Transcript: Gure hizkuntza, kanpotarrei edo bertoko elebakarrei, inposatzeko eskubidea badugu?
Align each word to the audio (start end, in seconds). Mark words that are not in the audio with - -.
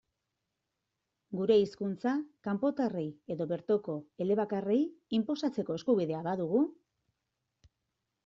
Gure 1.39 1.57
hizkuntza, 1.63 2.13
kanpotarrei 2.47 3.03
edo 3.35 3.47
bertoko 3.51 3.97
elebakarrei, 4.25 4.79
inposatzeko 5.19 5.77
eskubidea 5.81 6.23
badugu? 6.29 6.63